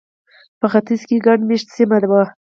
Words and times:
په 0.59 0.67
ختیځ 0.73 1.01
کې 1.07 1.23
ګڼ 1.27 1.37
مېشته 1.49 1.71
سیمه 1.77 1.97
وه. 2.09 2.23